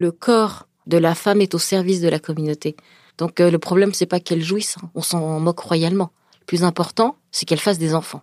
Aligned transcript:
Le 0.00 0.12
corps 0.12 0.66
de 0.86 0.96
la 0.96 1.14
femme 1.14 1.42
est 1.42 1.54
au 1.54 1.58
service 1.58 2.00
de 2.00 2.08
la 2.08 2.18
communauté. 2.18 2.74
Donc 3.18 3.38
euh, 3.38 3.50
le 3.50 3.58
problème, 3.58 3.92
c'est 3.92 4.06
pas 4.06 4.18
qu'elle 4.18 4.42
jouisse, 4.42 4.76
hein. 4.82 4.88
on 4.94 5.02
s'en 5.02 5.38
moque 5.40 5.60
royalement. 5.60 6.10
Le 6.40 6.46
plus 6.46 6.64
important, 6.64 7.16
c'est 7.30 7.44
qu'elle 7.44 7.60
fasse 7.60 7.78
des 7.78 7.94
enfants. 7.94 8.22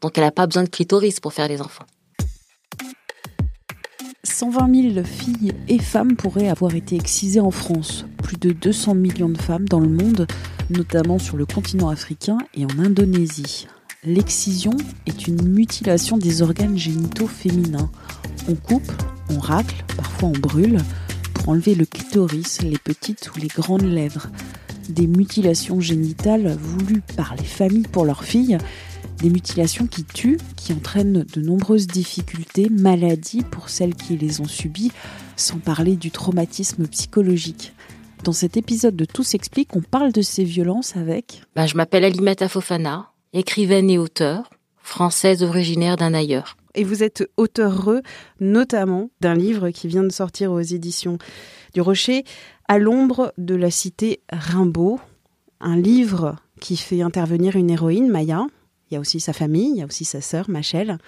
Donc 0.00 0.16
elle 0.16 0.24
n'a 0.24 0.30
pas 0.30 0.46
besoin 0.46 0.64
de 0.64 0.70
clitoris 0.70 1.20
pour 1.20 1.34
faire 1.34 1.48
des 1.48 1.60
enfants. 1.60 1.84
120 4.24 4.94
000 4.94 5.04
filles 5.04 5.52
et 5.68 5.78
femmes 5.78 6.16
pourraient 6.16 6.48
avoir 6.48 6.74
été 6.74 6.96
excisées 6.96 7.40
en 7.40 7.50
France. 7.50 8.06
Plus 8.22 8.38
de 8.38 8.52
200 8.52 8.94
millions 8.94 9.28
de 9.28 9.38
femmes 9.38 9.68
dans 9.68 9.80
le 9.80 9.88
monde, 9.88 10.26
notamment 10.70 11.18
sur 11.18 11.36
le 11.36 11.44
continent 11.44 11.90
africain 11.90 12.38
et 12.54 12.64
en 12.64 12.78
Indonésie. 12.78 13.66
L'excision 14.02 14.74
est 15.04 15.26
une 15.26 15.46
mutilation 15.46 16.16
des 16.16 16.40
organes 16.40 16.78
génitaux 16.78 17.26
féminins. 17.26 17.90
On 18.48 18.54
coupe, 18.54 18.90
on 19.28 19.38
racle, 19.38 19.84
parfois 19.94 20.30
on 20.30 20.38
brûle, 20.38 20.78
enlever 21.48 21.74
le 21.74 21.86
clitoris, 21.86 22.62
les 22.62 22.78
petites 22.78 23.30
ou 23.34 23.38
les 23.38 23.48
grandes 23.48 23.82
lèvres. 23.82 24.28
Des 24.88 25.06
mutilations 25.06 25.80
génitales 25.80 26.56
voulues 26.60 27.02
par 27.16 27.34
les 27.36 27.44
familles 27.44 27.88
pour 27.90 28.04
leurs 28.04 28.24
filles 28.24 28.58
des 29.18 29.30
mutilations 29.30 29.86
qui 29.86 30.04
tuent, 30.04 30.38
qui 30.56 30.72
entraînent 30.72 31.24
de 31.24 31.40
nombreuses 31.40 31.86
difficultés, 31.86 32.68
maladies 32.70 33.42
pour 33.42 33.68
celles 33.68 33.94
qui 33.94 34.16
les 34.16 34.40
ont 34.40 34.46
subies, 34.46 34.92
sans 35.36 35.58
parler 35.58 35.96
du 35.96 36.10
traumatisme 36.10 36.86
psychologique. 36.86 37.72
Dans 38.24 38.32
cet 38.32 38.56
épisode 38.56 38.96
de 38.96 39.04
Tout 39.04 39.22
s'explique, 39.22 39.74
on 39.76 39.80
parle 39.80 40.12
de 40.12 40.22
ces 40.22 40.44
violences 40.44 40.96
avec... 40.96 41.42
Bah, 41.54 41.66
je 41.66 41.76
m'appelle 41.76 42.04
Alimata 42.04 42.48
Fofana, 42.48 43.10
écrivaine 43.32 43.90
et 43.90 43.98
auteure, 43.98 44.50
française 44.82 45.42
originaire 45.42 45.96
d'un 45.96 46.14
ailleurs. 46.14 46.56
Et 46.78 46.84
vous 46.84 47.02
êtes 47.02 47.28
auteur 47.36 47.90
notamment 48.38 49.10
d'un 49.20 49.34
livre 49.34 49.70
qui 49.70 49.88
vient 49.88 50.04
de 50.04 50.12
sortir 50.12 50.52
aux 50.52 50.60
éditions 50.60 51.18
du 51.74 51.80
Rocher, 51.80 52.22
À 52.68 52.78
l'ombre 52.78 53.32
de 53.36 53.56
la 53.56 53.72
cité 53.72 54.20
Rimbaud, 54.30 55.00
un 55.58 55.76
livre 55.76 56.36
qui 56.60 56.76
fait 56.76 57.02
intervenir 57.02 57.56
une 57.56 57.68
héroïne, 57.68 58.08
Maya, 58.08 58.46
il 58.88 58.94
y 58.94 58.96
a 58.96 59.00
aussi 59.00 59.18
sa 59.18 59.32
famille, 59.32 59.70
il 59.70 59.78
y 59.78 59.82
a 59.82 59.86
aussi 59.86 60.04
sa 60.04 60.20
sœur, 60.20 60.48
Machel, 60.48 60.98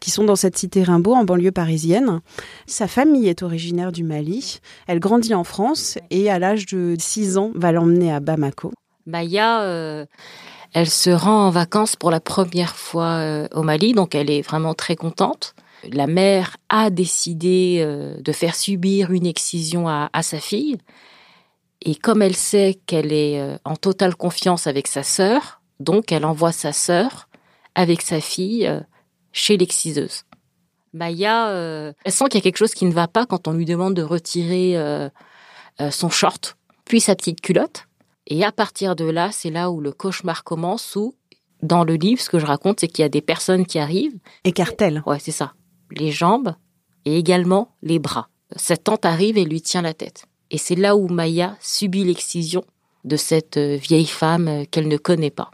qui 0.00 0.10
sont 0.10 0.24
dans 0.24 0.34
cette 0.34 0.58
cité 0.58 0.82
Rimbaud, 0.82 1.14
en 1.14 1.24
banlieue 1.24 1.52
parisienne. 1.52 2.22
Sa 2.66 2.88
famille 2.88 3.28
est 3.28 3.44
originaire 3.44 3.92
du 3.92 4.02
Mali. 4.02 4.58
Elle 4.88 4.98
grandit 4.98 5.34
en 5.34 5.44
France 5.44 5.96
et 6.10 6.28
à 6.28 6.40
l'âge 6.40 6.66
de 6.66 6.96
6 6.98 7.38
ans 7.38 7.52
va 7.54 7.70
l'emmener 7.70 8.12
à 8.12 8.18
Bamako. 8.18 8.72
Maya, 9.06 9.62
euh, 9.62 10.06
elle 10.72 10.90
se 10.90 11.10
rend 11.10 11.46
en 11.46 11.50
vacances 11.50 11.96
pour 11.96 12.10
la 12.10 12.20
première 12.20 12.76
fois 12.76 13.18
euh, 13.18 13.48
au 13.52 13.62
Mali, 13.62 13.92
donc 13.92 14.14
elle 14.14 14.30
est 14.30 14.42
vraiment 14.42 14.74
très 14.74 14.96
contente. 14.96 15.54
La 15.90 16.06
mère 16.06 16.56
a 16.68 16.90
décidé 16.90 17.78
euh, 17.80 18.20
de 18.20 18.32
faire 18.32 18.54
subir 18.54 19.10
une 19.12 19.26
excision 19.26 19.88
à, 19.88 20.10
sa 20.22 20.38
fille. 20.38 20.78
Et 21.82 21.94
comme 21.94 22.20
elle 22.20 22.36
sait 22.36 22.78
qu'elle 22.86 23.12
est 23.12 23.42
en 23.64 23.74
totale 23.74 24.14
confiance 24.14 24.66
avec 24.66 24.86
sa 24.86 25.02
sœur, 25.02 25.60
donc 25.80 26.12
elle 26.12 26.26
envoie 26.26 26.52
sa 26.52 26.72
sœur 26.72 27.28
avec 27.74 28.02
sa 28.02 28.20
fille 28.20 28.66
euh, 28.66 28.80
chez 29.32 29.56
l'exciseuse. 29.56 30.24
Maya, 30.92 31.48
euh, 31.48 31.92
elle 32.04 32.12
sent 32.12 32.24
qu'il 32.26 32.36
y 32.36 32.38
a 32.38 32.42
quelque 32.42 32.58
chose 32.58 32.74
qui 32.74 32.84
ne 32.84 32.92
va 32.92 33.08
pas 33.08 33.26
quand 33.26 33.48
on 33.48 33.52
lui 33.52 33.64
demande 33.64 33.94
de 33.94 34.02
retirer 34.02 34.76
euh, 34.76 35.08
son 35.90 36.10
short, 36.10 36.56
puis 36.84 37.00
sa 37.00 37.14
petite 37.14 37.40
culotte. 37.40 37.86
Et 38.30 38.44
à 38.44 38.52
partir 38.52 38.96
de 38.96 39.04
là, 39.04 39.30
c'est 39.32 39.50
là 39.50 39.70
où 39.70 39.80
le 39.80 39.92
cauchemar 39.92 40.44
commence, 40.44 40.94
où 40.94 41.14
dans 41.62 41.84
le 41.84 41.94
livre, 41.94 42.20
ce 42.20 42.30
que 42.30 42.38
je 42.38 42.46
raconte, 42.46 42.80
c'est 42.80 42.88
qu'il 42.88 43.02
y 43.02 43.06
a 43.06 43.10
des 43.10 43.20
personnes 43.20 43.66
qui 43.66 43.78
arrivent. 43.78 44.18
Écartèlent. 44.44 45.02
Ouais, 45.04 45.18
c'est 45.18 45.32
ça. 45.32 45.52
Les 45.90 46.12
jambes 46.12 46.54
et 47.04 47.18
également 47.18 47.74
les 47.82 47.98
bras. 47.98 48.28
Cette 48.56 48.84
tante 48.84 49.04
arrive 49.04 49.36
et 49.36 49.44
lui 49.44 49.60
tient 49.60 49.82
la 49.82 49.94
tête. 49.94 50.26
Et 50.50 50.58
c'est 50.58 50.76
là 50.76 50.96
où 50.96 51.08
Maya 51.08 51.56
subit 51.60 52.04
l'excision 52.04 52.64
de 53.04 53.16
cette 53.16 53.58
vieille 53.58 54.06
femme 54.06 54.64
qu'elle 54.70 54.88
ne 54.88 54.96
connaît 54.96 55.30
pas. 55.30 55.50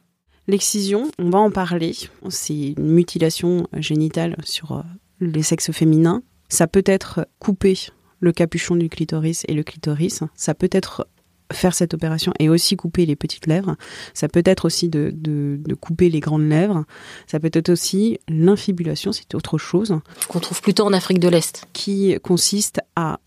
L'excision, 0.47 1.11
on 1.19 1.31
va 1.31 1.39
en 1.39 1.51
parler. 1.51 1.93
C'est 2.29 2.75
une 2.77 2.91
mutilation 2.93 3.67
génitale 3.73 4.37
sur 4.45 4.73
euh, 4.73 4.83
les 5.21 5.43
sexes 5.43 5.73
féminins. 5.73 6.23
Ça 6.49 6.67
peut 6.67 6.85
être 6.87 7.27
couper 7.39 7.77
le 8.21 8.33
capuchon 8.33 8.77
du 8.77 8.89
clitoris 8.89 9.45
et 9.49 9.55
le 9.55 9.65
clitoris. 9.65 10.23
Ça 10.35 10.55
peut 10.55 10.69
être 10.71 11.09
faire 11.53 11.75
cette 11.75 11.95
opération 11.95 12.33
et 12.39 12.49
aussi 12.49 12.77
couper 12.77 13.07
les 13.07 13.17
petites 13.17 13.47
lèvres. 13.47 13.77
Ça 14.15 14.29
peut 14.29 14.43
être 14.45 14.65
aussi 14.65 14.89
de, 14.89 15.12
de, 15.15 15.75
couper 15.75 16.09
les 16.09 16.21
grandes 16.21 16.49
lèvres. 16.49 16.84
Ça 17.27 17.41
peut 17.41 17.51
être 17.53 17.69
aussi 17.69 18.19
l'infibulation, 18.29 19.12
c'est 19.12 19.34
autre 19.34 19.59
chose. 19.59 19.99
Qu'on 20.29 20.41
trouve 20.41 20.61
plutôt 20.61 20.84
en 20.84 20.93
Afrique 20.93 21.21
de 21.21 21.29
l'Est. 21.29 21.67
Qui 21.73 22.19
consiste 22.23 22.81
à 22.97 23.21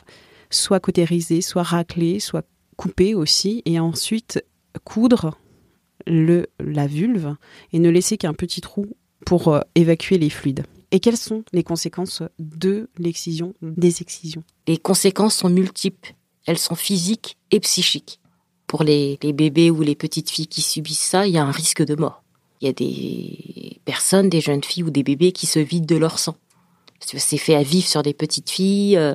soit 0.50 0.80
cautériser, 0.80 1.42
soit 1.42 1.64
racler, 1.64 2.20
soit 2.20 2.46
couper 2.76 3.14
aussi, 3.14 3.62
et 3.66 3.80
ensuite 3.80 4.44
coudre 4.84 5.38
le, 6.08 6.48
la 6.60 6.88
vulve 6.88 7.36
et 7.74 7.80
ne 7.80 7.90
laisser 7.90 8.18
qu'un 8.18 8.34
petit 8.34 8.62
trou 8.62 8.88
pour 9.26 9.50
euh, 9.50 9.60
évacuer 9.76 10.18
les 10.18 10.30
fluides. 10.30 10.64
Et 10.92 11.00
quelles 11.00 11.18
sont 11.18 11.44
les 11.54 11.64
conséquences 11.64 12.24
de 12.40 12.90
l'excision, 12.98 13.54
des 13.62 14.02
excisions? 14.02 14.44
Les 14.68 14.78
conséquences 14.78 15.36
sont 15.36 15.50
multiples. 15.50 16.16
Elles 16.50 16.58
sont 16.58 16.74
physiques 16.74 17.38
et 17.52 17.60
psychiques. 17.60 18.20
Pour 18.66 18.82
les, 18.82 19.20
bébés 19.22 19.70
ou 19.70 19.84
les 19.84 19.94
petites 19.94 20.32
filles 20.32 20.48
qui 20.48 20.64
subissent 20.64 21.00
ça, 21.00 21.28
il 21.28 21.34
y 21.34 21.38
a 21.38 21.44
un 21.46 21.52
risque 21.52 21.86
de 21.86 21.94
mort. 21.94 22.24
Il 22.60 22.66
y 22.66 22.70
a 22.70 22.74
des 22.74 23.80
personnes, 23.86 24.30
des 24.30 24.42
jeunes 24.42 24.64
filles 24.64 24.82
ou 24.82 24.90
des 24.90 25.04
bébés 25.04 25.32
qui 25.32 25.46
se 25.46 25.60
vident 25.60 25.86
de 25.86 25.96
leur 25.96 26.18
sang. 26.18 26.38
C'est 27.02 27.38
fait 27.38 27.54
à 27.54 27.62
vivre 27.62 27.88
sur 27.88 28.02
des 28.02 28.16
petites 28.16 28.50
filles. 28.50 28.98
Euh, 28.98 29.14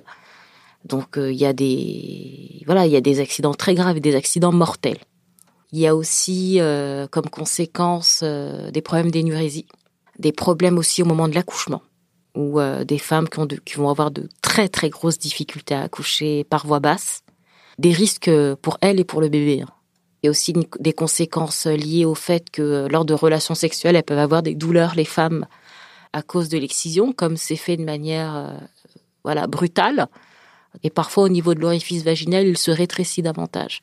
donc 0.84 1.19
euh, 1.19 1.33
il 1.33 1.37
y 1.37 1.45
a 1.45 1.53
des 1.53 2.62
voilà, 2.67 2.87
il 2.87 2.93
y 2.93 2.97
a 2.97 3.00
des 3.00 3.19
accidents 3.19 3.55
très 3.55 3.75
graves 3.75 3.97
et 3.97 4.01
des 4.01 4.15
accidents 4.15 4.53
mortels. 4.53 5.01
Il 5.72 5.81
y 5.81 5.89
a 5.89 5.97
aussi 5.97 6.61
euh, 6.61 7.09
comme 7.09 7.28
conséquence 7.28 8.22
des 8.22 8.81
problèmes 8.81 9.11
d'énurésie, 9.11 9.66
des 10.21 10.31
problèmes 10.31 10.78
aussi 10.78 11.03
au 11.03 11.06
moment 11.06 11.27
de 11.27 11.34
l'accouchement, 11.34 11.83
ou 12.34 12.61
euh, 12.61 12.84
des 12.84 12.99
femmes 12.99 13.28
qui, 13.28 13.39
ont 13.39 13.47
qui 13.47 13.75
vont 13.75 13.91
avoir 13.91 14.11
de 14.11 14.28
très 14.43 14.69
très 14.69 14.91
grosses 14.91 15.19
difficultés 15.19 15.75
à 15.75 15.83
accoucher 15.83 16.45
par 16.45 16.67
voie 16.67 16.81
basse, 16.81 17.22
des 17.78 17.93
risques 17.93 18.31
pour 18.62 18.78
elles 18.81 19.00
et 19.00 19.05
pour 19.05 19.21
le 19.21 19.28
bébé. 19.28 19.65
Il 20.22 20.27
y 20.27 20.28
a 20.28 20.31
aussi 20.31 20.55
des 20.81 20.93
conséquences 20.93 21.67
liées 21.67 22.05
au 22.05 22.15
fait 22.15 22.50
que 22.50 22.89
lors 22.91 23.05
de 23.05 23.15
relations 23.15 23.55
sexuelles, 23.55 23.97
elles 23.97 24.05
peuvent 24.05 24.19
avoir 24.19 24.43
des 24.43 24.55
douleurs, 24.55 24.95
les 24.95 25.05
femmes, 25.05 25.47
à 26.12 26.22
cause 26.22 26.49
de 26.49 26.56
l'excision, 26.56 27.12
comme 27.12 27.37
c'est 27.37 27.56
fait 27.56 27.77
de 27.77 27.84
manière 27.84 28.59
voilà 29.25 29.47
brutale. 29.47 30.09
Et 30.83 30.91
parfois, 30.91 31.25
au 31.25 31.28
niveau 31.28 31.55
de 31.55 31.61
l'orifice 31.61 32.03
vaginal, 32.03 32.47
il 32.47 32.59
se 32.59 32.71
rétrécit 32.71 33.22
davantage. 33.22 33.83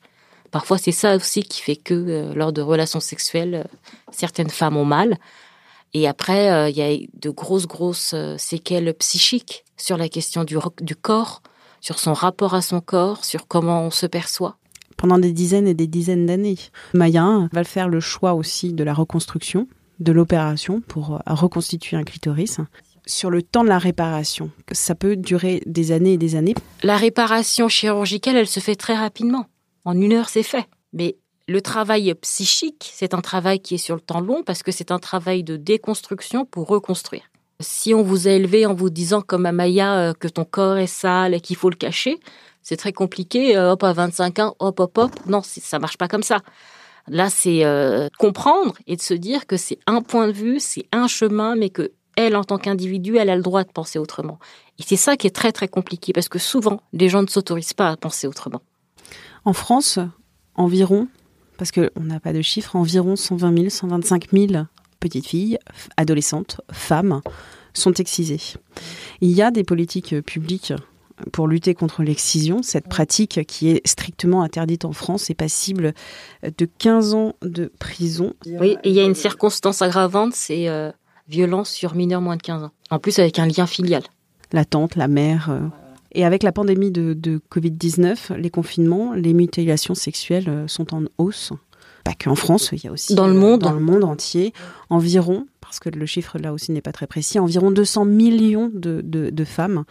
Parfois, 0.50 0.76
c'est 0.76 0.92
ça 0.92 1.16
aussi 1.16 1.42
qui 1.42 1.62
fait 1.62 1.76
que 1.76 1.94
euh, 1.94 2.34
lors 2.34 2.52
de 2.52 2.60
relations 2.60 3.00
sexuelles, 3.00 3.64
euh, 3.66 3.76
certaines 4.10 4.50
femmes 4.50 4.76
ont 4.76 4.84
mal. 4.84 5.16
Et 5.94 6.08
après, 6.08 6.50
euh, 6.50 6.70
il 6.70 6.76
y 6.76 6.82
a 6.82 6.96
de 7.14 7.30
grosses, 7.30 7.66
grosses 7.66 8.14
séquelles 8.38 8.94
psychiques 8.94 9.64
sur 9.76 9.96
la 9.96 10.08
question 10.08 10.44
du, 10.44 10.56
du 10.80 10.96
corps, 10.96 11.42
sur 11.80 11.98
son 11.98 12.12
rapport 12.12 12.54
à 12.54 12.62
son 12.62 12.80
corps, 12.80 13.24
sur 13.24 13.46
comment 13.46 13.82
on 13.82 13.90
se 13.90 14.06
perçoit 14.06 14.56
pendant 14.98 15.18
des 15.18 15.32
dizaines 15.32 15.66
et 15.66 15.74
des 15.74 15.88
dizaines 15.88 16.26
d'années. 16.26 16.58
Maya 16.94 17.48
va 17.52 17.64
faire 17.64 17.88
le 17.88 17.98
choix 17.98 18.34
aussi 18.34 18.72
de 18.72 18.84
la 18.84 18.94
reconstruction, 18.94 19.66
de 19.98 20.12
l'opération 20.12 20.80
pour 20.80 21.20
reconstituer 21.26 21.96
un 21.96 22.04
clitoris. 22.04 22.60
Sur 23.04 23.30
le 23.30 23.42
temps 23.42 23.64
de 23.64 23.68
la 23.68 23.78
réparation, 23.78 24.50
ça 24.70 24.94
peut 24.94 25.16
durer 25.16 25.60
des 25.66 25.90
années 25.90 26.12
et 26.12 26.18
des 26.18 26.36
années. 26.36 26.54
La 26.84 26.96
réparation 26.96 27.68
chirurgicale, 27.68 28.36
elle 28.36 28.46
se 28.46 28.60
fait 28.60 28.76
très 28.76 28.94
rapidement. 28.94 29.46
En 29.84 30.00
une 30.00 30.12
heure, 30.12 30.28
c'est 30.28 30.44
fait. 30.44 30.66
Mais 30.92 31.16
le 31.52 31.60
travail 31.60 32.14
psychique, 32.14 32.90
c'est 32.94 33.14
un 33.14 33.20
travail 33.20 33.60
qui 33.60 33.74
est 33.74 33.78
sur 33.78 33.94
le 33.94 34.00
temps 34.00 34.20
long 34.20 34.42
parce 34.42 34.62
que 34.62 34.72
c'est 34.72 34.90
un 34.90 34.98
travail 34.98 35.44
de 35.44 35.56
déconstruction 35.56 36.46
pour 36.46 36.66
reconstruire. 36.66 37.22
Si 37.60 37.94
on 37.94 38.02
vous 38.02 38.26
a 38.26 38.32
élevé 38.32 38.66
en 38.66 38.74
vous 38.74 38.90
disant 38.90 39.20
comme 39.20 39.46
Amaya 39.46 39.94
euh, 39.94 40.14
que 40.14 40.28
ton 40.28 40.44
corps 40.44 40.78
est 40.78 40.86
sale 40.86 41.34
et 41.34 41.40
qu'il 41.40 41.56
faut 41.56 41.70
le 41.70 41.76
cacher, 41.76 42.18
c'est 42.62 42.76
très 42.76 42.92
compliqué. 42.92 43.56
Euh, 43.56 43.72
hop, 43.72 43.84
à 43.84 43.92
25 43.92 44.38
ans, 44.38 44.56
hop, 44.58 44.80
hop, 44.80 44.98
hop. 44.98 45.10
Non, 45.26 45.42
ça 45.44 45.78
marche 45.78 45.98
pas 45.98 46.08
comme 46.08 46.22
ça. 46.22 46.38
Là, 47.06 47.28
c'est 47.28 47.64
euh, 47.64 48.08
comprendre 48.18 48.74
et 48.86 48.96
de 48.96 49.02
se 49.02 49.14
dire 49.14 49.46
que 49.46 49.56
c'est 49.56 49.78
un 49.86 50.00
point 50.00 50.28
de 50.28 50.32
vue, 50.32 50.58
c'est 50.58 50.86
un 50.90 51.06
chemin, 51.06 51.54
mais 51.54 51.68
que 51.68 51.92
elle, 52.16 52.36
en 52.36 52.44
tant 52.44 52.58
qu'individu, 52.58 53.16
elle 53.16 53.30
a 53.30 53.36
le 53.36 53.42
droit 53.42 53.64
de 53.64 53.72
penser 53.72 53.98
autrement. 53.98 54.38
Et 54.78 54.82
c'est 54.82 54.96
ça 54.96 55.16
qui 55.16 55.26
est 55.26 55.34
très 55.34 55.52
très 55.52 55.68
compliqué 55.68 56.12
parce 56.12 56.28
que 56.28 56.38
souvent, 56.38 56.80
les 56.92 57.08
gens 57.08 57.22
ne 57.22 57.26
s'autorisent 57.26 57.74
pas 57.74 57.90
à 57.90 57.96
penser 57.96 58.26
autrement. 58.26 58.60
En 59.44 59.52
France, 59.52 59.98
environ, 60.54 61.08
parce 61.62 61.70
qu'on 61.70 62.02
n'a 62.02 62.18
pas 62.18 62.32
de 62.32 62.42
chiffres, 62.42 62.74
environ 62.74 63.14
120 63.14 63.56
000, 63.56 63.70
125 63.70 64.32
000 64.32 64.64
petites 64.98 65.28
filles, 65.28 65.60
adolescentes, 65.96 66.60
femmes 66.72 67.20
sont 67.72 67.92
excisées. 67.92 68.40
Il 69.20 69.30
y 69.30 69.42
a 69.42 69.52
des 69.52 69.62
politiques 69.62 70.20
publiques 70.22 70.72
pour 71.30 71.46
lutter 71.46 71.74
contre 71.74 72.02
l'excision. 72.02 72.64
Cette 72.64 72.88
pratique 72.88 73.46
qui 73.46 73.70
est 73.70 73.86
strictement 73.86 74.42
interdite 74.42 74.84
en 74.84 74.92
France 74.92 75.30
est 75.30 75.34
passible 75.34 75.94
de 76.42 76.68
15 76.78 77.14
ans 77.14 77.34
de 77.42 77.70
prison. 77.78 78.34
Oui, 78.44 78.76
et 78.82 78.88
il 78.88 78.96
y 78.96 78.98
a 78.98 79.04
une 79.04 79.14
circonstance 79.14 79.82
aggravante, 79.82 80.32
c'est 80.34 80.68
euh, 80.68 80.90
violence 81.28 81.70
sur 81.70 81.94
mineurs 81.94 82.22
moins 82.22 82.36
de 82.36 82.42
15 82.42 82.64
ans. 82.64 82.72
En 82.90 82.98
plus 82.98 83.20
avec 83.20 83.38
un 83.38 83.46
lien 83.46 83.68
filial. 83.68 84.02
La 84.50 84.64
tante, 84.64 84.96
la 84.96 85.06
mère. 85.06 85.48
Euh. 85.48 85.60
Et 86.12 86.24
avec 86.24 86.42
la 86.42 86.52
pandémie 86.52 86.90
de, 86.90 87.14
de 87.14 87.40
Covid-19, 87.50 88.34
les 88.36 88.50
confinements, 88.50 89.14
les 89.14 89.32
mutilations 89.32 89.94
sexuelles 89.94 90.48
euh, 90.48 90.68
sont 90.68 90.94
en 90.94 91.04
hausse. 91.18 91.52
Pas 92.04 92.14
qu'en 92.14 92.34
France, 92.34 92.70
il 92.72 92.84
y 92.84 92.88
a 92.88 92.92
aussi 92.92 93.14
dans 93.14 93.28
le 93.28 93.34
monde, 93.34 93.60
dans 93.60 93.72
le 93.72 93.80
monde 93.80 94.02
entier, 94.02 94.52
environ, 94.90 95.46
parce 95.60 95.78
que 95.78 95.88
le 95.88 96.04
chiffre 96.04 96.36
là 96.38 96.52
aussi 96.52 96.72
n'est 96.72 96.80
pas 96.80 96.90
très 96.90 97.06
précis, 97.06 97.38
environ 97.38 97.70
200 97.70 98.04
millions 98.06 98.70
de, 98.74 99.00
de, 99.04 99.30
de 99.30 99.44
femmes 99.44 99.84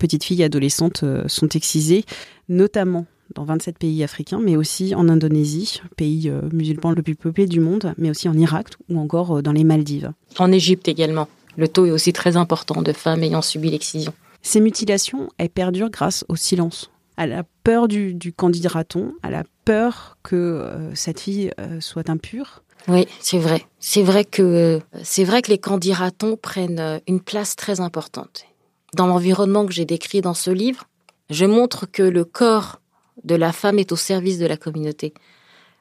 petites 0.00 0.24
filles 0.24 0.42
adolescentes 0.42 1.04
euh, 1.04 1.22
sont 1.28 1.48
excisées, 1.50 2.04
notamment 2.48 3.06
dans 3.36 3.44
27 3.44 3.78
pays 3.78 4.02
africains, 4.02 4.40
mais 4.42 4.56
aussi 4.56 4.92
en 4.96 5.08
Indonésie, 5.08 5.80
pays 5.96 6.28
euh, 6.28 6.40
musulman 6.52 6.90
le 6.90 7.02
plus 7.02 7.14
peuplé 7.14 7.46
du 7.46 7.60
monde, 7.60 7.94
mais 7.96 8.10
aussi 8.10 8.28
en 8.28 8.36
Irak 8.36 8.70
ou 8.88 8.98
encore 8.98 9.38
euh, 9.38 9.42
dans 9.42 9.52
les 9.52 9.62
Maldives. 9.62 10.12
En 10.38 10.50
Égypte 10.50 10.88
également. 10.88 11.28
Le 11.56 11.68
taux 11.68 11.86
est 11.86 11.92
aussi 11.92 12.12
très 12.12 12.36
important 12.36 12.82
de 12.82 12.92
femmes 12.92 13.22
ayant 13.22 13.42
subi 13.42 13.70
l'excision. 13.70 14.12
Ces 14.42 14.60
mutilations, 14.60 15.28
elles 15.38 15.50
perdurent 15.50 15.90
grâce 15.90 16.24
au 16.28 16.36
silence, 16.36 16.90
à 17.16 17.26
la 17.26 17.44
peur 17.64 17.88
du, 17.88 18.14
du 18.14 18.32
candidaton, 18.32 19.12
à 19.22 19.30
la 19.30 19.44
peur 19.64 20.16
que 20.22 20.90
cette 20.94 21.20
fille 21.20 21.52
soit 21.80 22.08
impure. 22.08 22.62
Oui, 22.88 23.06
c'est 23.20 23.38
vrai. 23.38 23.66
C'est 23.78 24.02
vrai 24.02 24.24
que 24.24 24.80
c'est 25.02 25.24
vrai 25.24 25.42
que 25.42 25.50
les 25.50 25.58
candidatons 25.58 26.36
prennent 26.36 27.00
une 27.06 27.20
place 27.20 27.54
très 27.54 27.80
importante 27.80 28.46
dans 28.94 29.06
l'environnement 29.06 29.66
que 29.66 29.72
j'ai 29.72 29.84
décrit 29.84 30.20
dans 30.20 30.34
ce 30.34 30.50
livre, 30.50 30.84
je 31.28 31.44
montre 31.46 31.86
que 31.86 32.02
le 32.02 32.24
corps 32.24 32.80
de 33.24 33.34
la 33.34 33.52
femme 33.52 33.78
est 33.78 33.92
au 33.92 33.96
service 33.96 34.38
de 34.38 34.46
la 34.46 34.56
communauté. 34.56 35.14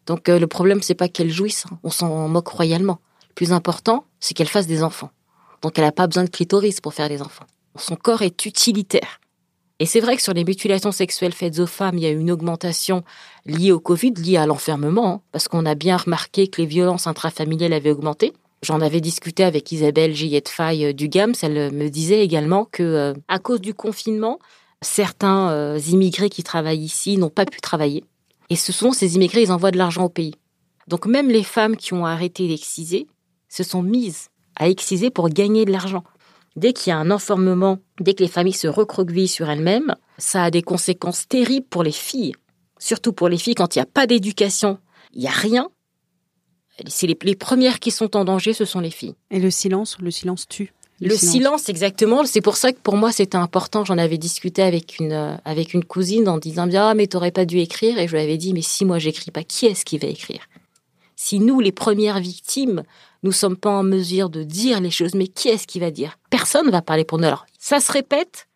Donc 0.06 0.30
euh, 0.30 0.40
le 0.40 0.48
problème 0.48 0.82
c'est 0.82 0.96
pas 0.96 1.08
qu'elle 1.08 1.32
jouisse, 1.32 1.66
hein. 1.72 1.80
on 1.84 1.90
s'en 1.90 2.28
moque 2.28 2.48
royalement. 2.48 3.00
Le 3.30 3.34
plus 3.34 3.52
important, 3.52 4.06
c'est 4.20 4.34
qu'elle 4.34 4.48
fasse 4.48 4.68
des 4.68 4.84
enfants. 4.84 5.12
Donc 5.62 5.78
elle 5.78 5.86
n'a 5.86 5.92
pas 5.92 6.08
besoin 6.08 6.24
de 6.24 6.30
clitoris 6.30 6.82
pour 6.82 6.94
faire 6.94 7.10
des 7.10 7.22
enfants. 7.22 7.46
Son 7.80 7.96
corps 7.96 8.22
est 8.22 8.46
utilitaire. 8.46 9.20
Et 9.80 9.86
c'est 9.86 10.02
vrai 10.02 10.18
que 10.18 10.22
sur 10.22 10.34
les 10.34 10.44
mutilations 10.44 10.92
sexuelles 10.92 11.34
faites 11.34 11.60
aux 11.60 11.66
femmes, 11.66 11.98
il 11.98 12.04
y 12.04 12.06
a 12.06 12.12
une 12.12 12.32
augmentation 12.32 13.04
liée 13.46 13.72
au 13.72 13.80
Covid, 13.80 14.12
liée 14.12 14.38
à 14.38 14.46
l'enfermement, 14.46 15.08
hein, 15.08 15.22
parce 15.32 15.48
qu'on 15.48 15.66
a 15.66 15.76
bien 15.76 15.96
remarqué 15.96 16.50
que 16.50 16.62
les 16.62 16.68
violences 16.68 17.08
intrafamiliales 17.08 17.72
avaient 17.72 17.92
augmenté. 17.92 18.34
J'en 18.62 18.82
avais 18.82 19.00
discuté 19.00 19.46
avec 19.46 19.72
Isabelle 19.72 20.14
Gillette 20.14 20.50
Faye 20.50 20.86
euh, 20.86 20.94
du 20.94 21.08
GAMS. 21.08 21.34
Elle 21.42 21.72
me 21.72 21.90
disait 21.90 22.22
également 22.22 22.66
que, 22.66 22.84
euh, 22.84 23.14
à 23.30 23.40
cause 23.40 23.62
du 23.62 23.74
confinement, 23.74 24.40
certains 24.82 25.50
euh, 25.52 25.80
immigrés 25.88 26.30
qui 26.30 26.44
travaillent 26.44 26.84
ici 26.84 27.18
n'ont 27.18 27.30
pas 27.30 27.46
pu 27.46 27.62
travailler. 27.62 28.04
Et 28.50 28.58
ce 28.58 28.74
sont 28.74 28.92
ces 28.92 29.16
immigrés, 29.16 29.44
ils 29.44 29.52
envoient 29.52 29.72
de 29.72 29.78
l'argent 29.78 30.04
au 30.04 30.10
pays. 30.10 30.36
Donc 30.88 31.06
même 31.06 31.30
les 31.30 31.44
femmes 31.44 31.78
qui 31.78 31.94
ont 31.94 32.06
arrêté 32.06 32.48
d'exciser 32.48 33.08
se 33.48 33.64
sont 33.64 33.84
mises 33.84 34.30
à 34.58 34.68
exciser 34.68 35.10
pour 35.10 35.30
gagner 35.30 35.64
de 35.64 35.72
l'argent. 35.72 36.04
Dès 36.60 36.74
qu'il 36.74 36.92
y 36.92 36.94
a 36.94 36.98
un 36.98 37.10
enfermement, 37.10 37.80
dès 38.02 38.14
que 38.14 38.22
les 38.22 38.30
familles 38.30 38.52
se 38.52 38.68
recroquevillent 38.68 39.30
sur 39.30 39.50
elles-mêmes, 39.50 39.96
ça 40.18 40.44
a 40.44 40.52
des 40.52 40.62
conséquences 40.62 41.26
terribles 41.26 41.66
pour 41.70 41.84
les 41.84 41.94
filles. 41.94 42.36
Surtout 42.80 43.14
pour 43.14 43.30
les 43.30 43.38
filles, 43.38 43.56
quand 43.56 43.76
il 43.76 43.80
n'y 43.80 43.84
a 43.84 43.86
pas 43.86 44.08
d'éducation, 44.08 44.78
il 45.14 45.22
n'y 45.22 45.28
a 45.28 45.32
rien, 45.32 45.70
c'est 46.86 47.08
les, 47.08 47.36
premières 47.36 47.80
qui 47.80 47.92
sont 47.92 48.18
en 48.18 48.26
danger, 48.26 48.52
ce 48.52 48.66
sont 48.66 48.82
les 48.82 48.90
filles. 48.90 49.16
Et 49.32 49.40
le 49.40 49.50
silence, 49.50 49.98
le 50.02 50.12
silence 50.12 50.48
tue. 50.50 50.74
Le, 51.02 51.16
silence. 51.16 51.70
exactement. 51.70 52.26
C'est 52.26 52.42
pour 52.42 52.58
ça 52.58 52.74
que 52.74 52.80
pour 52.80 52.98
moi 52.98 53.14
c'était 53.14 53.38
important. 53.38 53.86
J'en 53.86 53.98
avais 53.98 54.18
discuté 54.18 54.62
avec 54.62 55.00
une 55.00 55.14
euh, 55.14 55.38
avec 55.46 55.74
une 55.74 55.86
cousine 55.86 56.28
en 56.28 56.38
disant 56.38 56.68
bien 56.68 56.90
ah 56.90 56.94
mais 56.94 57.08
t'aurais 57.08 57.32
pas 57.32 57.46
dû 57.46 57.60
écrire 57.60 57.98
et 57.98 58.08
je 58.10 58.18
lui 58.18 58.22
avais 58.22 58.36
dit 58.36 58.54
mais 58.54 58.62
si 58.62 58.84
moi 58.84 59.00
j'écris 59.00 59.32
pas 59.32 59.44
qui 59.44 59.66
est-ce 59.66 59.86
qui 59.86 59.98
va 59.98 60.10
écrire? 60.10 60.42
Si 61.22 61.42
nous 61.42 61.60
les 61.60 61.74
premières 61.74 62.22
victimes 62.22 62.84
nous 63.24 63.34
sommes 63.34 63.58
pas 63.58 63.70
en 63.70 63.84
mesure 63.84 64.30
de 64.30 64.42
dire 64.42 64.80
les 64.80 64.90
choses 64.90 65.16
mais 65.16 65.28
qui 65.28 65.50
est-ce 65.50 65.68
qui 65.68 65.78
va 65.78 65.92
dire? 65.92 66.18
Personne 66.30 66.68
ne 66.68 66.72
va 66.72 66.82
parler 66.82 67.04
pour 67.04 67.18
nous. 67.18 67.26
Alors 67.26 67.46
ça 67.60 67.82
se 67.82 67.92
répète 67.92 68.48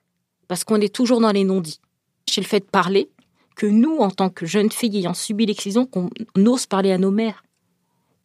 parce 0.48 0.63
qu'on 0.63 0.80
est 0.80 0.95
toujours 0.95 1.19
dans 1.19 1.33
les 1.33 1.44
non-dits. 1.44 1.81
C'est 2.25 2.39
le 2.39 2.48
fait 2.48 2.62
de 2.62 2.65
parler 2.65 3.10
que 3.57 3.65
nous 3.65 3.98
en 3.98 4.10
tant 4.10 4.30
que 4.30 4.45
jeunes 4.45 4.71
filles 4.71 5.00
ayant 5.00 5.13
subi 5.13 5.45
l'excision 5.45 5.86
qu'on 5.86 6.10
ose 6.38 6.65
parler 6.65 6.94
à 6.94 6.98
nos 6.98 7.12
mères 7.12 7.44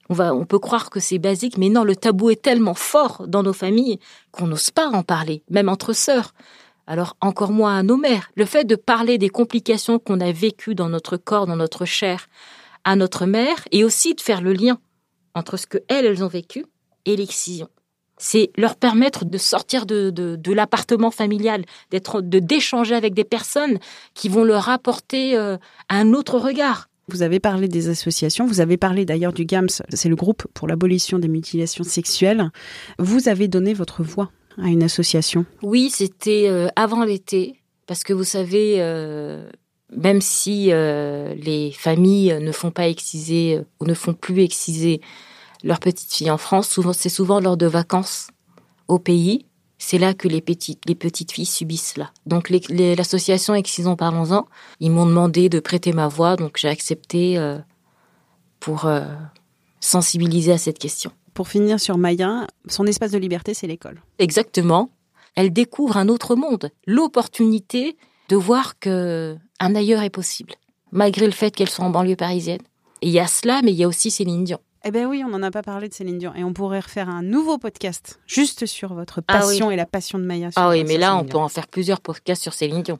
on 0.08 0.14
va, 0.14 0.32
on 0.32 0.46
peut 0.46 0.60
croire 0.60 0.88
que 0.88 1.00
c'est 1.00 1.18
basique, 1.18 1.58
mais 1.58 1.68
non, 1.68 1.84
le 1.84 1.94
tabou 1.94 2.30
est 2.30 2.40
tellement 2.40 2.72
fort 2.72 3.24
dans 3.26 3.42
nos 3.42 3.52
familles 3.52 3.98
qu'on 4.30 4.46
n'ose 4.46 4.70
pas 4.70 4.86
en 4.86 5.02
parler, 5.02 5.42
même 5.50 5.68
entre 5.68 5.92
sœurs. 5.92 6.32
Alors 6.86 7.16
encore 7.20 7.50
moins 7.50 7.76
à 7.76 7.82
nos 7.82 7.98
mères. 7.98 8.30
Le 8.34 8.46
fait 8.46 8.64
de 8.64 8.76
parler 8.76 9.18
des 9.18 9.28
complications 9.28 9.98
qu'on 9.98 10.20
a 10.20 10.32
vécues 10.32 10.76
dans 10.76 10.88
notre 10.88 11.18
corps, 11.18 11.46
dans 11.46 11.56
notre 11.56 11.84
chair, 11.84 12.28
à 12.84 12.96
notre 12.96 13.26
mère, 13.26 13.56
et 13.72 13.84
aussi 13.84 14.14
de 14.14 14.20
faire 14.20 14.40
le 14.40 14.52
lien 14.52 14.78
entre 15.34 15.56
ce 15.56 15.66
que 15.66 15.78
elles, 15.88 16.04
elles 16.04 16.24
ont 16.24 16.28
vécu 16.28 16.64
et 17.04 17.16
l'excision. 17.16 17.68
C'est 18.18 18.50
leur 18.56 18.74
permettre 18.74 19.24
de 19.24 19.38
sortir 19.38 19.86
de, 19.86 20.10
de, 20.10 20.52
l'appartement 20.52 21.12
familial, 21.12 21.64
d'être, 21.90 22.20
de 22.20 22.40
d'échanger 22.40 22.96
avec 22.96 23.14
des 23.14 23.24
personnes 23.24 23.78
qui 24.14 24.28
vont 24.28 24.42
leur 24.42 24.68
apporter 24.68 25.36
euh, 25.36 25.56
un 25.88 26.12
autre 26.14 26.38
regard. 26.38 26.88
Vous 27.08 27.22
avez 27.22 27.40
parlé 27.40 27.68
des 27.68 27.88
associations, 27.88 28.44
vous 28.44 28.60
avez 28.60 28.76
parlé 28.76 29.04
d'ailleurs 29.04 29.32
du 29.32 29.44
GAMS, 29.44 29.82
c'est 29.90 30.08
le 30.08 30.16
groupe 30.16 30.46
pour 30.52 30.68
l'abolition 30.68 31.18
des 31.18 31.28
mutilations 31.28 31.84
sexuelles. 31.84 32.50
Vous 32.98 33.28
avez 33.28 33.48
donné 33.48 33.72
votre 33.72 34.02
voix 34.02 34.30
à 34.58 34.66
une 34.66 34.82
association. 34.82 35.46
Oui, 35.62 35.88
c'était 35.90 36.48
euh, 36.48 36.68
avant 36.76 37.04
l'été, 37.04 37.54
parce 37.86 38.02
que 38.02 38.12
vous 38.12 38.24
savez, 38.24 38.76
euh, 38.78 39.48
même 39.96 40.20
si 40.20 40.68
euh, 40.70 41.34
les 41.34 41.72
familles 41.72 42.38
ne 42.40 42.52
font 42.52 42.70
pas 42.70 42.88
exciser 42.88 43.60
ou 43.80 43.86
ne 43.86 43.94
font 43.94 44.14
plus 44.14 44.42
exciser 44.42 45.00
leurs 45.64 45.80
petites 45.80 46.12
filles 46.12 46.30
en 46.30 46.38
France, 46.38 46.68
souvent 46.68 46.92
c'est 46.92 47.08
souvent 47.08 47.40
lors 47.40 47.56
de 47.56 47.66
vacances 47.66 48.28
au 48.86 48.98
pays 48.98 49.46
c'est 49.78 49.98
là 49.98 50.12
que 50.12 50.28
les 50.28 50.40
petites, 50.40 50.82
les 50.86 50.94
petites 50.94 51.32
filles 51.32 51.46
subissent 51.46 51.92
cela. 51.94 52.10
Donc 52.26 52.50
l'association 52.50 53.54
Excisons 53.54 53.96
Parlons-en, 53.96 54.46
ils 54.80 54.90
m'ont 54.90 55.06
demandé 55.06 55.48
de 55.48 55.60
prêter 55.60 55.92
ma 55.92 56.08
voix, 56.08 56.36
donc 56.36 56.58
j'ai 56.58 56.68
accepté 56.68 57.38
euh, 57.38 57.58
pour 58.60 58.86
euh, 58.86 59.04
sensibiliser 59.80 60.52
à 60.52 60.58
cette 60.58 60.78
question. 60.78 61.12
Pour 61.32 61.48
finir 61.48 61.78
sur 61.78 61.96
Maya, 61.96 62.48
son 62.66 62.86
espace 62.86 63.12
de 63.12 63.18
liberté, 63.18 63.54
c'est 63.54 63.68
l'école. 63.68 64.02
Exactement. 64.18 64.90
Elle 65.36 65.52
découvre 65.52 65.96
un 65.96 66.08
autre 66.08 66.34
monde, 66.34 66.70
l'opportunité 66.86 67.96
de 68.28 68.36
voir 68.36 68.80
que 68.80 69.36
un 69.60 69.74
ailleurs 69.74 70.02
est 70.02 70.10
possible, 70.10 70.54
malgré 70.92 71.26
le 71.26 71.32
fait 71.32 71.50
qu'elle 71.50 71.68
soit 71.68 71.84
en 71.84 71.90
banlieue 71.90 72.16
parisienne. 72.16 72.60
Et 73.02 73.08
il 73.08 73.12
y 73.12 73.20
a 73.20 73.26
cela, 73.26 73.60
mais 73.62 73.72
il 73.72 73.76
y 73.76 73.84
a 73.84 73.88
aussi 73.88 74.10
Céline 74.10 74.44
Dion. 74.44 74.58
Eh 74.84 74.90
bien 74.90 75.08
oui, 75.08 75.22
on 75.24 75.28
n'en 75.28 75.42
a 75.42 75.50
pas 75.50 75.62
parlé 75.62 75.88
de 75.88 75.94
Céline 75.94 76.18
Dion. 76.18 76.32
Et 76.34 76.44
on 76.44 76.52
pourrait 76.52 76.80
refaire 76.80 77.08
un 77.08 77.22
nouveau 77.22 77.58
podcast 77.58 78.20
juste 78.26 78.66
sur 78.66 78.94
votre 78.94 79.22
ah 79.26 79.38
passion 79.38 79.70
et 79.70 79.76
la 79.76 79.86
passion 79.86 80.18
de 80.18 80.24
Maya. 80.24 80.50
Ah 80.56 80.70
oui, 80.70 80.84
mais 80.84 80.98
là, 80.98 81.16
on 81.16 81.24
peut 81.24 81.38
en 81.38 81.48
faire 81.48 81.66
plusieurs 81.66 82.00
podcasts 82.00 82.42
sur 82.42 82.54
Céline 82.54 82.82
Dion. 82.82 82.98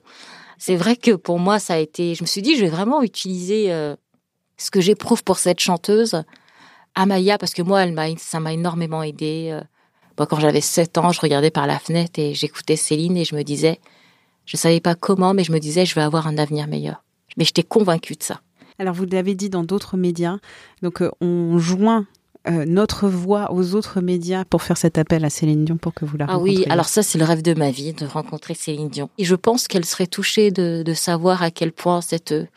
C'est 0.57 0.75
vrai 0.75 0.97
que 0.97 1.11
pour 1.11 1.39
moi, 1.39 1.57
ça 1.57 1.75
a 1.75 1.77
été... 1.77 2.15
Je 2.15 2.23
me 2.23 2.27
suis 2.27 2.41
dit, 2.41 2.55
je 2.57 2.61
vais 2.61 2.69
vraiment 2.69 3.01
utiliser 3.01 3.71
euh, 3.71 3.95
ce 4.57 4.71
que 4.71 4.81
j'éprouve 4.81 5.23
pour 5.23 5.39
cette 5.39 5.61
chanteuse 5.61 6.21
à 6.95 7.05
Maya, 7.05 7.37
parce 7.37 7.53
que 7.53 7.61
moi, 7.61 7.81
elle 7.83 7.93
m'a, 7.93 8.07
ça 8.17 8.41
m'a 8.41 8.51
énormément 8.51 9.01
aidé. 9.01 9.49
Euh. 9.51 10.25
quand 10.25 10.39
j'avais 10.39 10.61
7 10.61 10.97
ans, 10.97 11.11
je 11.13 11.21
regardais 11.21 11.51
par 11.51 11.65
la 11.65 11.79
fenêtre 11.79 12.19
et 12.19 12.33
j'écoutais 12.33 12.75
Céline 12.75 13.15
et 13.15 13.23
je 13.23 13.35
me 13.35 13.43
disais, 13.43 13.79
je 14.49 14.57
savais 14.57 14.79
pas 14.79 14.95
comment, 14.95 15.35
mais 15.35 15.43
je 15.43 15.51
me 15.51 15.59
disais, 15.59 15.85
je 15.85 15.93
vais 15.93 16.01
avoir 16.01 16.25
un 16.25 16.39
avenir 16.39 16.67
meilleur. 16.67 17.03
Mais 17.37 17.45
j'étais 17.45 17.61
convaincue 17.61 18.15
de 18.15 18.23
ça. 18.23 18.41
Alors 18.79 18.95
vous 18.95 19.05
l'avez 19.05 19.35
dit 19.35 19.51
dans 19.51 19.63
d'autres 19.63 19.95
médias, 19.95 20.39
donc 20.81 21.03
euh, 21.03 21.11
on 21.21 21.59
joint 21.59 22.07
euh, 22.47 22.65
notre 22.65 23.07
voix 23.07 23.53
aux 23.53 23.75
autres 23.75 24.01
médias 24.01 24.45
pour 24.45 24.63
faire 24.63 24.77
cet 24.77 24.97
appel 24.97 25.23
à 25.23 25.29
Céline 25.29 25.65
Dion 25.65 25.77
pour 25.77 25.93
que 25.93 26.03
vous 26.03 26.17
la 26.17 26.25
rencontriez. 26.25 26.57
Ah 26.57 26.61
oui, 26.61 26.71
alors 26.71 26.87
ça 26.87 27.03
c'est 27.03 27.19
le 27.19 27.25
rêve 27.25 27.43
de 27.43 27.53
ma 27.53 27.69
vie 27.69 27.93
de 27.93 28.07
rencontrer 28.07 28.55
Céline 28.55 28.89
Dion. 28.89 29.11
Et 29.19 29.23
je 29.23 29.35
pense 29.35 29.67
qu'elle 29.67 29.85
serait 29.85 30.07
touchée 30.07 30.49
de, 30.49 30.93
savoir 30.95 31.43
à 31.43 31.51
quel 31.51 31.71
point 31.71 32.01
cette 32.01 32.31
euh, 32.31 32.47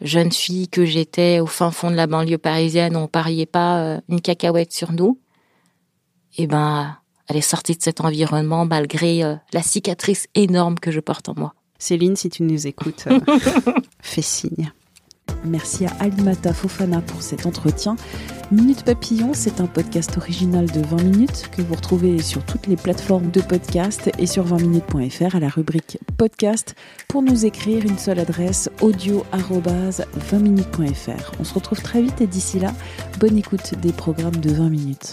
jeune 0.00 0.32
fille 0.32 0.68
que 0.68 0.86
j'étais 0.86 1.40
au 1.40 1.46
fin 1.46 1.70
fond 1.70 1.90
de 1.90 1.96
la 1.96 2.06
banlieue 2.06 2.38
parisienne, 2.38 2.96
on 2.96 3.08
pariait 3.08 3.44
pas 3.44 4.00
une 4.08 4.22
cacahuète 4.22 4.72
sur 4.72 4.92
nous. 4.92 5.18
Eh 6.38 6.46
ben, 6.46 6.96
elle 7.30 7.36
est 7.36 7.40
sortie 7.40 7.76
de 7.76 7.82
cet 7.82 8.00
environnement 8.00 8.66
malgré 8.66 9.22
la 9.52 9.62
cicatrice 9.62 10.26
énorme 10.34 10.80
que 10.80 10.90
je 10.90 10.98
porte 10.98 11.28
en 11.28 11.34
moi. 11.36 11.54
Céline, 11.78 12.16
si 12.16 12.28
tu 12.28 12.42
nous 12.42 12.66
écoutes, 12.66 13.04
fais 14.00 14.20
signe. 14.20 14.72
Merci 15.44 15.86
à 15.86 15.90
Alimata 16.00 16.52
Fofana 16.52 17.00
pour 17.00 17.22
cet 17.22 17.46
entretien. 17.46 17.96
Minute 18.50 18.84
Papillon, 18.84 19.30
c'est 19.32 19.60
un 19.60 19.66
podcast 19.66 20.16
original 20.16 20.66
de 20.66 20.80
20 20.80 21.02
minutes 21.04 21.50
que 21.56 21.62
vous 21.62 21.74
retrouvez 21.74 22.20
sur 22.20 22.44
toutes 22.44 22.66
les 22.66 22.76
plateformes 22.76 23.30
de 23.30 23.40
podcast 23.40 24.10
et 24.18 24.26
sur 24.26 24.44
20minutes.fr 24.44 25.36
à 25.36 25.40
la 25.40 25.48
rubrique 25.48 25.98
podcast 26.18 26.74
pour 27.08 27.22
nous 27.22 27.46
écrire 27.46 27.86
une 27.86 27.98
seule 27.98 28.18
adresse 28.18 28.68
audio 28.80 29.24
20minutes.fr. 29.32 31.32
On 31.38 31.44
se 31.44 31.54
retrouve 31.54 31.80
très 31.80 32.02
vite 32.02 32.20
et 32.20 32.26
d'ici 32.26 32.58
là, 32.58 32.74
bonne 33.20 33.38
écoute 33.38 33.74
des 33.80 33.92
programmes 33.92 34.36
de 34.36 34.50
20 34.50 34.68
minutes. 34.68 35.12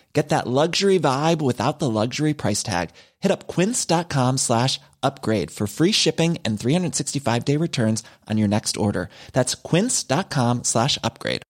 Get 0.13 0.29
that 0.29 0.45
luxury 0.45 0.99
vibe 0.99 1.41
without 1.41 1.79
the 1.79 1.89
luxury 1.89 2.33
price 2.33 2.63
tag. 2.63 2.89
Hit 3.21 3.31
up 3.31 3.47
quince.com 3.47 4.37
slash 4.37 4.79
upgrade 5.01 5.51
for 5.51 5.67
free 5.67 5.93
shipping 5.93 6.37
and 6.43 6.59
365 6.59 7.45
day 7.45 7.55
returns 7.57 8.03
on 8.29 8.37
your 8.37 8.49
next 8.49 8.75
order. 8.77 9.09
That's 9.31 9.55
quince.com 9.55 10.63
slash 10.63 10.97
upgrade. 11.03 11.43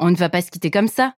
On 0.00 0.12
ne 0.12 0.16
va 0.16 0.28
pas 0.28 0.42
se 0.42 0.50
quitter 0.50 0.70
comme 0.70 0.86
ça. 0.86 1.17